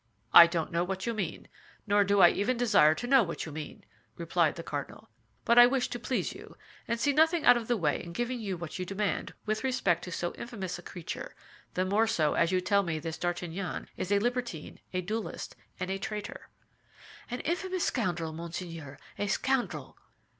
"I 0.33 0.47
don't 0.47 0.71
know 0.71 0.83
what 0.83 1.05
you 1.05 1.13
mean, 1.13 1.47
nor 1.85 2.03
do 2.03 2.21
I 2.21 2.29
even 2.29 2.57
desire 2.57 2.95
to 2.95 3.05
know 3.05 3.21
what 3.21 3.45
you 3.45 3.51
mean," 3.51 3.85
replied 4.17 4.55
the 4.55 4.63
cardinal; 4.63 5.11
"but 5.45 5.59
I 5.59 5.67
wish 5.67 5.89
to 5.89 5.99
please 5.99 6.33
you, 6.33 6.57
and 6.87 6.99
see 6.99 7.13
nothing 7.13 7.45
out 7.45 7.55
of 7.55 7.67
the 7.67 7.77
way 7.77 8.01
in 8.03 8.11
giving 8.11 8.39
you 8.39 8.57
what 8.57 8.79
you 8.79 8.83
demand 8.87 9.35
with 9.45 9.63
respect 9.63 10.03
to 10.05 10.11
so 10.11 10.33
infamous 10.33 10.79
a 10.79 10.81
creature—the 10.81 11.85
more 11.85 12.07
so 12.07 12.33
as 12.33 12.51
you 12.51 12.61
tell 12.61 12.81
me 12.81 12.97
this 12.97 13.19
D'Artagnan 13.19 13.89
is 13.95 14.11
a 14.11 14.17
libertine, 14.17 14.79
a 14.91 15.01
duelist, 15.01 15.55
and 15.79 15.91
a 15.91 15.99
traitor." 15.99 16.49
"An 17.29 17.41
infamous 17.41 17.83
scoundrel, 17.83 18.33
monseigneur, 18.33 18.97
a 19.19 19.27
scoundrel!" 19.27 19.97